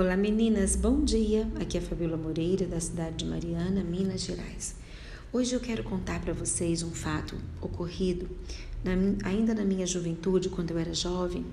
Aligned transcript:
Olá 0.00 0.16
meninas, 0.16 0.76
bom 0.76 1.04
dia. 1.04 1.46
Aqui 1.60 1.76
é 1.76 1.80
a 1.80 1.82
Fabiola 1.82 2.16
Moreira, 2.16 2.66
da 2.66 2.80
cidade 2.80 3.16
de 3.18 3.26
Mariana, 3.26 3.84
Minas 3.84 4.22
Gerais. 4.22 4.74
Hoje 5.30 5.54
eu 5.54 5.60
quero 5.60 5.84
contar 5.84 6.22
para 6.22 6.32
vocês 6.32 6.82
um 6.82 6.90
fato 6.90 7.36
ocorrido 7.60 8.26
na, 8.82 8.92
ainda 9.28 9.52
na 9.52 9.62
minha 9.62 9.86
juventude, 9.86 10.48
quando 10.48 10.70
eu 10.70 10.78
era 10.78 10.94
jovem. 10.94 11.44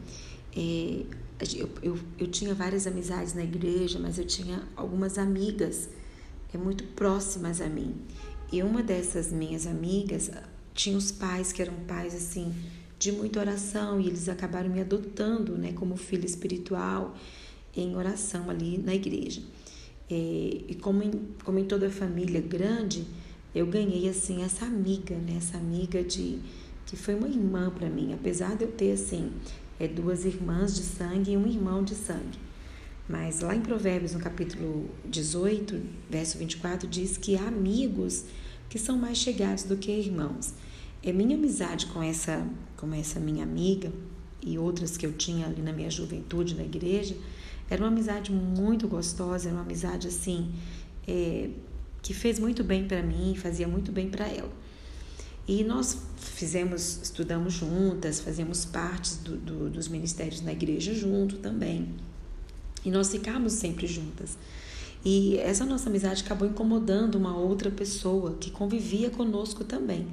É, 0.56 1.04
eu, 1.58 1.70
eu, 1.82 2.00
eu, 2.18 2.28
tinha 2.28 2.56
várias 2.56 2.88
amizades 2.88 3.34
na 3.34 3.44
igreja, 3.44 4.00
mas 4.00 4.18
eu 4.18 4.24
tinha 4.24 4.64
algumas 4.78 5.18
amigas 5.18 5.90
é, 6.54 6.58
muito 6.58 6.86
próximas 6.86 7.60
a 7.60 7.68
mim. 7.68 7.96
E 8.50 8.64
uma 8.64 8.82
dessas 8.82 9.30
minhas 9.30 9.68
amigas 9.68 10.32
tinha 10.74 10.98
os 10.98 11.12
pais 11.12 11.52
que 11.52 11.62
eram 11.62 11.76
pais 11.86 12.16
assim 12.16 12.56
de 12.98 13.12
muita 13.12 13.42
oração 13.42 14.00
e 14.00 14.08
eles 14.08 14.30
acabaram 14.30 14.70
me 14.70 14.80
adotando, 14.80 15.58
né, 15.58 15.74
como 15.74 15.98
filha 15.98 16.26
espiritual 16.26 17.14
em 17.82 17.96
oração 17.96 18.50
ali 18.50 18.78
na 18.78 18.94
igreja. 18.94 19.42
É, 20.10 20.16
e 20.68 20.78
como 20.82 21.04
em, 21.04 21.12
como 21.44 21.60
em 21.60 21.66
toda 21.66 21.90
família 21.90 22.42
grande, 22.42 23.06
eu 23.54 23.66
ganhei 23.66 24.08
assim 24.08 24.44
essa 24.44 24.66
amiga, 24.66 25.16
né, 25.16 25.36
essa 25.38 25.58
amiga 25.58 26.04
de 26.04 26.40
que 26.86 26.96
foi 26.96 27.16
uma 27.16 27.28
irmã 27.28 27.70
para 27.70 27.90
mim, 27.90 28.14
apesar 28.14 28.56
de 28.56 28.64
eu 28.64 28.72
ter 28.72 28.94
assim 28.94 29.32
é, 29.80 29.88
duas 29.88 30.26
irmãs 30.26 30.74
de 30.76 30.82
sangue 30.82 31.32
e 31.32 31.38
um 31.38 31.46
irmão 31.46 31.84
de 31.84 31.96
sangue. 31.96 32.40
Mas 33.10 33.40
lá 33.40 33.56
em 33.56 33.62
Provérbios, 33.62 34.14
no 34.14 34.20
capítulo 34.20 34.90
18, 35.06 35.82
verso 36.10 36.38
24, 36.38 36.88
diz 36.88 37.18
que 37.18 37.38
há 37.38 37.48
amigos 37.48 38.26
que 38.70 38.78
são 38.78 38.98
mais 38.98 39.18
chegados 39.18 39.64
do 39.64 39.78
que 39.78 39.92
irmãos. 39.92 40.54
É 41.02 41.14
minha 41.14 41.38
amizade 41.38 41.86
com 41.88 42.04
essa, 42.04 42.46
com 42.76 42.94
essa 42.94 43.20
minha 43.20 43.44
amiga 43.44 43.92
e 44.42 44.58
outras 44.58 44.98
que 44.98 45.06
eu 45.06 45.14
tinha 45.14 45.46
ali 45.46 45.62
na 45.62 45.72
minha 45.72 45.90
juventude 45.90 46.56
na 46.56 46.64
igreja, 46.64 47.16
era 47.70 47.82
uma 47.82 47.90
amizade 47.90 48.32
muito 48.32 48.88
gostosa, 48.88 49.50
era 49.50 49.56
uma 49.56 49.64
amizade 49.64 50.08
assim 50.08 50.52
é, 51.08 51.50
que 52.02 52.14
fez 52.14 52.40
muito 52.40 52.64
bem 52.64 52.88
para 52.88 53.02
mim, 53.02 53.36
fazia 53.36 53.68
muito 53.68 53.92
bem 53.92 54.10
para 54.10 54.28
ela. 54.28 54.52
E 55.48 55.64
nós 55.64 55.98
fizemos, 56.18 57.00
estudamos 57.02 57.54
juntas, 57.54 58.20
fazíamos 58.20 58.66
partes 58.66 59.18
do, 59.18 59.38
do, 59.38 59.70
dos 59.70 59.88
ministérios 59.88 60.42
na 60.42 60.52
igreja 60.52 60.94
junto 60.94 61.38
também. 61.38 61.96
E 62.84 62.92
nós 62.92 63.10
ficamos 63.10 63.54
sempre 63.54 63.88
juntas. 63.88 64.38
E 65.06 65.38
essa 65.38 65.66
nossa 65.66 65.90
amizade 65.90 66.24
acabou 66.24 66.48
incomodando 66.48 67.16
uma 67.16 67.38
outra 67.38 67.72
pessoa 67.72 68.36
que 68.40 68.52
convivia 68.52 69.10
conosco 69.10 69.64
também. 69.64 70.08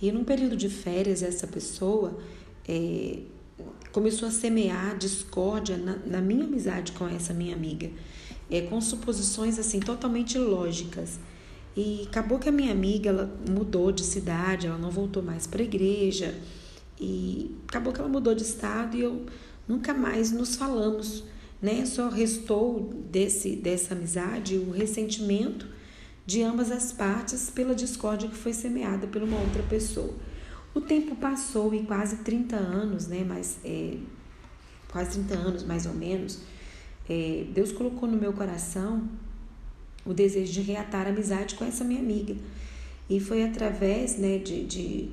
E 0.00 0.10
num 0.10 0.24
período 0.24 0.56
de 0.56 0.68
férias, 0.68 1.22
essa 1.22 1.46
pessoa 1.46 2.18
é, 2.66 3.20
começou 3.92 4.28
a 4.28 4.32
semear 4.32 4.96
discórdia 4.96 5.76
na, 5.76 5.96
na, 6.06 6.20
minha 6.20 6.44
amizade 6.44 6.92
com 6.92 7.06
essa 7.06 7.34
minha 7.34 7.54
amiga, 7.54 7.90
é, 8.50 8.62
com 8.62 8.80
suposições 8.80 9.58
assim 9.58 9.78
totalmente 9.80 10.38
lógicas. 10.38 11.20
E 11.76 12.06
acabou 12.08 12.38
que 12.38 12.48
a 12.48 12.52
minha 12.52 12.72
amiga 12.72 13.10
ela 13.10 13.40
mudou 13.48 13.92
de 13.92 14.02
cidade, 14.02 14.66
ela 14.66 14.78
não 14.78 14.90
voltou 14.90 15.22
mais 15.22 15.46
para 15.46 15.62
a 15.62 15.64
igreja. 15.64 16.34
E 17.00 17.50
acabou 17.68 17.92
que 17.92 18.00
ela 18.00 18.08
mudou 18.08 18.34
de 18.34 18.42
estado 18.42 18.96
e 18.96 19.00
eu 19.00 19.26
nunca 19.66 19.94
mais 19.94 20.30
nos 20.30 20.56
falamos, 20.56 21.24
né? 21.60 21.84
Só 21.86 22.08
restou 22.08 22.90
desse 23.10 23.56
dessa 23.56 23.94
amizade 23.94 24.56
o 24.56 24.70
ressentimento 24.70 25.66
de 26.26 26.42
ambas 26.42 26.70
as 26.70 26.92
partes 26.92 27.50
pela 27.50 27.74
discórdia 27.74 28.28
que 28.28 28.36
foi 28.36 28.52
semeada 28.52 29.06
por 29.06 29.22
uma 29.22 29.38
outra 29.38 29.62
pessoa. 29.64 30.14
O 30.74 30.80
tempo 30.80 31.14
passou 31.16 31.74
e 31.74 31.82
quase 31.82 32.18
30 32.18 32.56
anos, 32.56 33.06
né, 33.06 33.24
mas 33.26 33.58
é, 33.64 33.96
quase 34.90 35.20
30 35.20 35.34
anos 35.34 35.64
mais 35.64 35.86
ou 35.86 35.92
menos, 35.92 36.40
é, 37.08 37.44
Deus 37.52 37.72
colocou 37.72 38.08
no 38.08 38.16
meu 38.16 38.32
coração 38.32 39.08
o 40.04 40.12
desejo 40.12 40.52
de 40.52 40.62
reatar 40.62 41.06
a 41.06 41.10
amizade 41.10 41.54
com 41.54 41.64
essa 41.64 41.84
minha 41.84 42.00
amiga. 42.00 42.34
E 43.08 43.20
foi 43.20 43.44
através 43.44 44.16
né, 44.16 44.38
de, 44.38 44.64
de, 44.64 45.10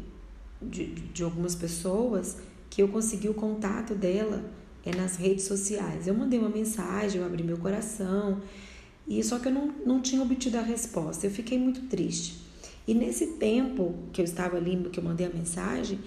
de, 0.61 0.85
de 0.87 1.23
algumas 1.23 1.55
pessoas 1.55 2.37
que 2.69 2.81
eu 2.81 2.87
consegui 2.87 3.27
o 3.27 3.33
contato 3.33 3.93
dela 3.93 4.43
é, 4.85 4.95
nas 4.95 5.17
redes 5.17 5.45
sociais. 5.45 6.07
Eu 6.07 6.13
mandei 6.13 6.39
uma 6.39 6.49
mensagem, 6.49 7.19
eu 7.19 7.27
abri 7.27 7.43
meu 7.43 7.57
coração, 7.57 8.41
e 9.07 9.23
só 9.23 9.39
que 9.39 9.47
eu 9.47 9.51
não, 9.51 9.73
não 9.85 10.01
tinha 10.01 10.21
obtido 10.21 10.57
a 10.57 10.61
resposta. 10.61 11.25
Eu 11.25 11.31
fiquei 11.31 11.57
muito 11.57 11.81
triste. 11.87 12.48
E 12.89 12.93
nesse 12.95 13.27
tempo 13.33 13.93
que 14.11 14.19
eu 14.19 14.25
estava 14.25 14.57
ali, 14.57 14.75
que 14.91 14.99
eu 14.99 15.03
mandei 15.03 15.27
a 15.27 15.29
mensagem, 15.29 15.99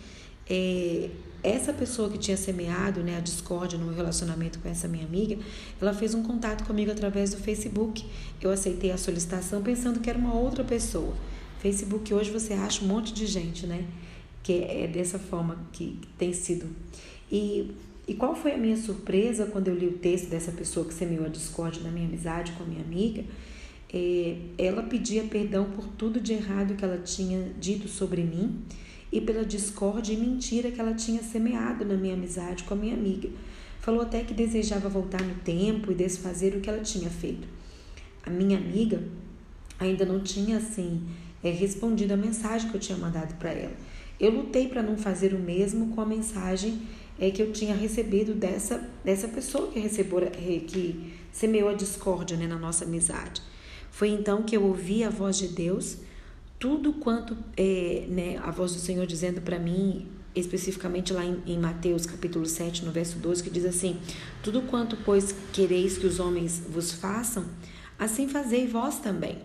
é, 0.51 1.11
essa 1.41 1.73
pessoa 1.73 2.11
que 2.11 2.19
tinha 2.19 2.37
semeado 2.37 3.05
né, 3.05 3.19
a 3.19 3.21
discórdia 3.21 3.79
no 3.79 3.85
meu 3.85 3.95
relacionamento 3.95 4.59
com 4.59 4.69
essa 4.69 4.89
minha 4.89 5.05
amiga, 5.05 5.39
ela 5.81 5.95
fez 5.95 6.13
um 6.13 6.25
contato 6.25 6.65
comigo 6.65 6.91
através 6.91 7.31
do 7.31 7.37
Facebook. 7.37 8.05
Eu 8.41 8.51
aceitei 8.51 8.91
a 8.91 8.99
solicitação 8.99 9.63
pensando 9.63 10.01
que 10.01 10.11
era 10.11 10.19
uma 10.19 10.35
outra 10.35 10.65
pessoa. 10.65 11.15
Facebook 11.61 12.13
hoje 12.13 12.33
você 12.33 12.53
acha 12.55 12.85
um 12.85 12.89
monte 12.89 13.15
de 13.15 13.29
gente, 13.29 13.65
né? 13.65 13.87
Que 14.43 14.65
é 14.65 14.89
dessa 14.89 15.21
forma 15.21 15.65
que 15.73 16.01
tem 16.19 16.33
sido. 16.33 16.67
E 17.31 17.71
e 18.09 18.15
qual 18.15 18.35
foi 18.35 18.55
a 18.55 18.59
minha 18.59 18.77
surpresa 18.77 19.47
quando 19.47 19.69
eu 19.69 19.77
li 19.77 19.87
o 19.87 19.99
texto 19.99 20.29
dessa 20.29 20.51
pessoa 20.51 20.85
que 20.85 20.93
semeou 20.93 21.27
a 21.27 21.29
discórdia 21.29 21.81
na 21.85 21.93
minha 21.93 22.09
amizade 22.09 22.51
com 22.51 22.65
a 22.65 22.67
minha 22.67 22.83
amiga? 22.83 23.23
É, 23.93 24.37
ela 24.57 24.83
pedia 24.83 25.25
perdão 25.25 25.67
por 25.67 25.87
tudo 25.89 26.21
de 26.21 26.33
errado 26.33 26.75
que 26.75 26.85
ela 26.85 26.99
tinha 26.99 27.53
dito 27.61 27.89
sobre 27.89 28.23
mim 28.23 28.63
e 29.13 29.21
pela 29.21 29.45
discórdia 29.45 30.15
e 30.15 30.17
mentira 30.17 30.71
que 30.71 30.81
ela 30.81 30.95
tinha 30.95 31.23
semeado 31.23 31.85
na 31.85 31.95
minha 31.95 32.15
amizade 32.15 32.65
com 32.65 32.73
a 32.73 32.77
minha 32.77 32.95
amiga. 32.95 33.29
Falou 33.81 34.01
até 34.01 34.23
que 34.23 34.33
desejava 34.33 34.89
voltar 34.89 35.23
no 35.23 35.35
tempo 35.37 35.93
e 35.93 35.95
desfazer 35.95 36.57
o 36.57 36.61
que 36.61 36.71
ela 36.71 36.81
tinha 36.81 37.11
feito. 37.11 37.47
A 38.25 38.31
minha 38.31 38.57
amiga 38.57 39.03
ainda 39.79 40.07
não 40.07 40.21
tinha 40.21 40.57
assim 40.57 41.03
é, 41.43 41.51
respondido 41.51 42.15
a 42.15 42.17
mensagem 42.17 42.71
que 42.71 42.77
eu 42.77 42.81
tinha 42.81 42.97
mandado 42.97 43.35
para 43.35 43.51
ela. 43.51 43.75
Eu 44.19 44.31
lutei 44.31 44.69
para 44.69 44.83
não 44.83 44.97
fazer 44.97 45.35
o 45.35 45.39
mesmo 45.39 45.89
com 45.89 46.01
a 46.01 46.07
mensagem 46.07 46.83
é, 47.19 47.31
que 47.31 47.43
eu 47.43 47.53
tinha 47.53 47.75
recebido 47.75 48.35
dessa, 48.35 48.89
dessa 49.05 49.27
pessoa 49.29 49.71
que 49.71 49.81
recebeu, 49.81 50.31
que 50.67 51.13
semeou 51.33 51.69
a 51.69 51.75
discórdia 51.75 52.37
né, 52.37 52.47
na 52.47 52.57
nossa 52.57 52.85
amizade. 52.85 53.43
Foi 53.93 54.09
então 54.09 54.43
que 54.43 54.57
eu 54.57 54.65
ouvi 54.65 55.05
a 55.05 55.09
voz 55.09 55.39
de 55.39 55.47
Deus, 55.47 55.99
tudo 56.59 56.93
quanto 56.95 57.37
é, 57.57 58.07
né, 58.09 58.37
a 58.39 58.51
voz 58.51 58.73
do 58.73 58.81
Senhor 58.81 59.07
dizendo 59.07 59.41
para 59.41 59.61
mim, 59.61 60.09
especificamente 60.35 61.13
lá 61.13 61.25
em, 61.25 61.41
em, 61.47 61.59
Mateus 61.59 62.05
capítulo 62.05 62.45
7, 62.45 62.85
no 62.85 62.91
verso 62.91 63.19
12, 63.19 63.45
que 63.45 63.51
diz 63.51 63.65
assim: 63.65 63.99
Tudo 64.43 64.63
quanto, 64.63 64.97
pois, 65.05 65.33
quereis 65.53 65.97
que 65.97 66.07
os 66.07 66.19
homens 66.19 66.61
vos 66.69 66.91
façam, 66.91 67.45
assim 67.97 68.27
fazei 68.27 68.67
vós 68.67 68.99
também. 68.99 69.39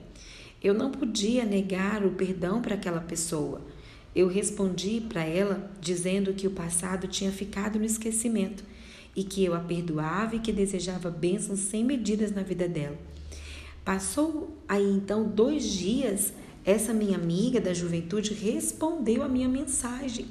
Eu 0.63 0.73
não 0.73 0.89
podia 0.89 1.45
negar 1.45 2.03
o 2.03 2.15
perdão 2.15 2.59
para 2.63 2.73
aquela 2.73 3.01
pessoa 3.01 3.61
eu 4.17 4.27
respondi 4.27 4.99
para 4.99 5.23
ela 5.23 5.69
dizendo 5.79 6.33
que 6.33 6.47
o 6.47 6.51
passado 6.51 7.07
tinha 7.07 7.31
ficado 7.31 7.77
no 7.77 7.85
esquecimento 7.85 8.63
e 9.15 9.23
que 9.23 9.45
eu 9.45 9.53
a 9.53 9.59
perdoava 9.59 10.35
e 10.35 10.39
que 10.39 10.51
desejava 10.51 11.11
bênçãos 11.11 11.59
sem 11.59 11.83
medidas 11.83 12.31
na 12.31 12.41
vida 12.41 12.67
dela. 12.67 12.97
Passou 13.87 14.49
aí 14.67 14.83
então 14.83 15.23
dois 15.23 15.63
dias, 15.63 16.33
essa 16.65 16.91
minha 16.91 17.15
amiga 17.15 17.61
da 17.61 17.73
juventude 17.73 18.33
respondeu 18.33 19.23
a 19.23 19.29
minha 19.29 19.47
mensagem 19.47 20.25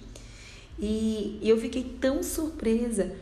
e 0.78 1.38
eu 1.40 1.58
fiquei 1.58 1.82
tão 1.98 2.22
surpresa 2.22 3.16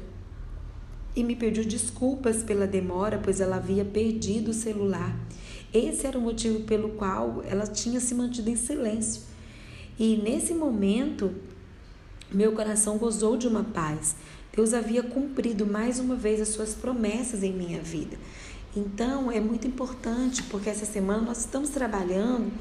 e 1.14 1.22
me 1.22 1.36
pediu 1.36 1.64
desculpas 1.64 2.42
pela 2.42 2.66
demora, 2.66 3.20
pois 3.22 3.40
ela 3.40 3.58
havia 3.58 3.84
perdido 3.84 4.50
o 4.50 4.52
celular. 4.52 5.16
Esse 5.72 6.04
era 6.04 6.18
o 6.18 6.20
motivo 6.20 6.64
pelo 6.64 6.88
qual 6.88 7.40
ela 7.48 7.68
tinha 7.68 8.00
se 8.00 8.12
mantido 8.12 8.50
em 8.50 8.56
silêncio. 8.56 9.22
E 9.96 10.16
nesse 10.16 10.52
momento, 10.52 11.32
meu 12.28 12.50
coração 12.50 12.98
gozou 12.98 13.36
de 13.36 13.46
uma 13.46 13.62
paz. 13.62 14.16
Deus 14.52 14.74
havia 14.74 15.04
cumprido 15.04 15.64
mais 15.64 16.00
uma 16.00 16.16
vez 16.16 16.40
as 16.40 16.48
suas 16.48 16.74
promessas 16.74 17.44
em 17.44 17.52
minha 17.52 17.80
vida. 17.80 18.16
Então 18.76 19.30
é 19.30 19.40
muito 19.40 19.66
importante, 19.66 20.42
porque 20.44 20.68
essa 20.68 20.84
semana 20.84 21.22
nós 21.22 21.38
estamos 21.38 21.70
trabalhando 21.70 22.52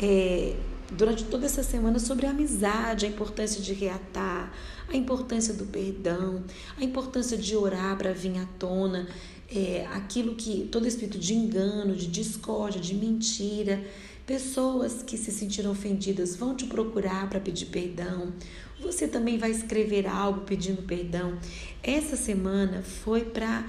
é, 0.00 0.54
durante 0.92 1.24
toda 1.24 1.46
essa 1.46 1.62
semana 1.62 1.98
sobre 1.98 2.26
a 2.26 2.30
amizade, 2.30 3.06
a 3.06 3.08
importância 3.08 3.60
de 3.60 3.72
reatar, 3.72 4.52
a 4.88 4.96
importância 4.96 5.52
do 5.52 5.64
perdão, 5.66 6.44
a 6.78 6.84
importância 6.84 7.36
de 7.36 7.56
orar 7.56 7.96
para 7.96 8.12
vir 8.12 8.38
à 8.38 8.46
tona 8.58 9.08
é, 9.48 9.86
aquilo 9.92 10.34
que 10.34 10.68
todo 10.70 10.86
espírito 10.86 11.18
de 11.18 11.34
engano, 11.34 11.94
de 11.94 12.06
discórdia, 12.06 12.80
de 12.80 12.94
mentira 12.94 13.84
Pessoas 14.26 15.04
que 15.04 15.16
se 15.16 15.30
sentiram 15.30 15.70
ofendidas 15.70 16.34
vão 16.34 16.52
te 16.52 16.66
procurar 16.66 17.30
para 17.30 17.38
pedir 17.38 17.66
perdão. 17.66 18.32
Você 18.80 19.08
também 19.08 19.38
vai 19.38 19.50
escrever 19.50 20.06
algo 20.06 20.42
pedindo 20.42 20.82
perdão. 20.82 21.38
Essa 21.82 22.16
semana 22.16 22.82
foi 22.82 23.24
para 23.24 23.64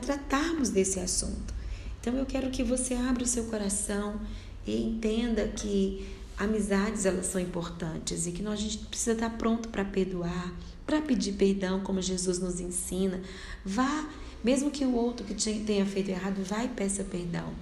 tratarmos 0.00 0.70
desse 0.70 1.00
assunto. 1.00 1.54
Então 2.00 2.14
eu 2.16 2.26
quero 2.26 2.50
que 2.50 2.62
você 2.62 2.94
abra 2.94 3.22
o 3.22 3.26
seu 3.26 3.44
coração 3.44 4.20
e 4.66 4.82
entenda 4.82 5.48
que 5.48 6.06
amizades 6.36 7.04
elas 7.04 7.26
são 7.26 7.40
importantes 7.40 8.26
e 8.26 8.32
que 8.32 8.42
nós, 8.42 8.58
a 8.58 8.62
gente 8.62 8.78
precisa 8.78 9.12
estar 9.12 9.30
pronto 9.30 9.68
para 9.68 9.84
perdoar, 9.84 10.52
para 10.86 11.00
pedir 11.00 11.32
perdão, 11.32 11.80
como 11.80 12.00
Jesus 12.00 12.38
nos 12.38 12.60
ensina. 12.60 13.20
Vá 13.64 14.08
Mesmo 14.42 14.70
que 14.70 14.84
o 14.84 14.94
outro 14.94 15.24
que 15.24 15.34
tenha 15.34 15.86
feito 15.86 16.10
errado 16.10 16.42
vá 16.42 16.64
e 16.64 16.68
peça 16.68 17.04
perdão. 17.04 17.52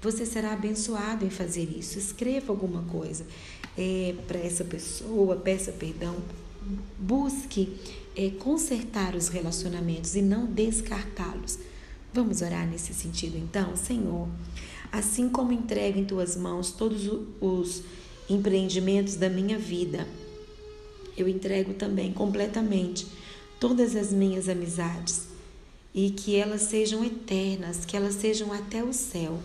Você 0.00 0.24
será 0.24 0.52
abençoado 0.52 1.26
em 1.26 1.30
fazer 1.30 1.68
isso. 1.76 1.98
Escreva 1.98 2.50
alguma 2.52 2.82
coisa 2.84 3.26
é, 3.76 4.14
para 4.26 4.38
essa 4.38 4.64
pessoa, 4.64 5.36
peça 5.36 5.70
perdão. 5.70 6.16
Busque 6.98 7.76
é, 8.16 8.30
consertar 8.30 9.14
os 9.14 9.28
relacionamentos 9.28 10.14
e 10.14 10.22
não 10.22 10.46
descartá-los. 10.46 11.58
Vamos 12.12 12.42
orar 12.42 12.68
nesse 12.68 12.92
sentido 12.92 13.38
então, 13.38 13.76
Senhor. 13.76 14.28
Assim 14.92 15.28
como 15.28 15.52
entrego 15.52 15.98
em 15.98 16.04
tuas 16.04 16.36
mãos 16.36 16.72
todos 16.72 17.08
os 17.40 17.82
empreendimentos 18.28 19.16
da 19.16 19.28
minha 19.28 19.58
vida, 19.58 20.06
eu 21.16 21.28
entrego 21.28 21.74
também 21.74 22.12
completamente 22.12 23.06
todas 23.58 23.94
as 23.94 24.12
minhas 24.12 24.48
amizades 24.48 25.28
e 25.94 26.10
que 26.10 26.36
elas 26.36 26.62
sejam 26.62 27.04
eternas, 27.04 27.84
que 27.84 27.96
elas 27.96 28.14
sejam 28.14 28.52
até 28.52 28.82
o 28.82 28.92
céu, 28.92 29.38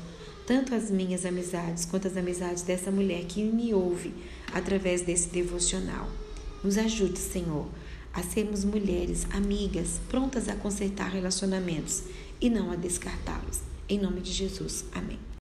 tanto 0.45 0.73
as 0.73 0.89
minhas 0.89 1.25
amizades 1.25 1.85
quanto 1.85 2.07
as 2.07 2.17
amizades 2.17 2.63
dessa 2.63 2.91
mulher 2.91 3.25
que 3.25 3.43
me 3.43 3.73
ouve 3.73 4.13
através 4.53 5.01
desse 5.01 5.29
devocional. 5.29 6.09
Nos 6.65 6.79
ajude, 6.79 7.19
Senhor, 7.19 7.67
a 8.11 8.23
sermos 8.23 8.65
mulheres 8.65 9.27
amigas, 9.29 10.01
prontas 10.09 10.49
a 10.49 10.55
consertar 10.55 11.11
relacionamentos 11.11 12.01
e 12.41 12.49
não 12.49 12.71
a 12.71 12.75
descartá-los. 12.75 13.59
Em 13.87 13.99
nome 13.99 14.19
de 14.19 14.31
Jesus. 14.31 14.83
Amém. 14.91 15.25